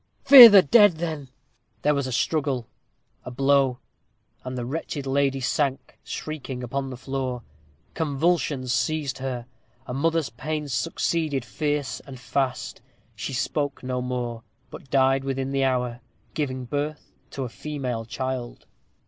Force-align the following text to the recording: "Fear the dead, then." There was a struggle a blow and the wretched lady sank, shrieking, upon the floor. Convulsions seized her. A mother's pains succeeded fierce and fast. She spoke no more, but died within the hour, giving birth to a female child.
"Fear 0.25 0.49
the 0.49 0.61
dead, 0.63 0.93
then." 0.93 1.29
There 1.83 1.93
was 1.93 2.07
a 2.07 2.11
struggle 2.11 2.67
a 3.23 3.29
blow 3.29 3.77
and 4.43 4.57
the 4.57 4.65
wretched 4.65 5.05
lady 5.05 5.39
sank, 5.41 5.99
shrieking, 6.03 6.63
upon 6.63 6.89
the 6.89 6.97
floor. 6.97 7.43
Convulsions 7.93 8.73
seized 8.73 9.19
her. 9.19 9.45
A 9.85 9.93
mother's 9.93 10.31
pains 10.31 10.73
succeeded 10.73 11.45
fierce 11.45 11.99
and 11.99 12.19
fast. 12.19 12.81
She 13.15 13.33
spoke 13.33 13.83
no 13.83 14.01
more, 14.01 14.41
but 14.71 14.89
died 14.89 15.23
within 15.23 15.51
the 15.51 15.63
hour, 15.65 16.01
giving 16.33 16.65
birth 16.65 17.11
to 17.29 17.43
a 17.43 17.47
female 17.49 18.03
child. 18.05 18.65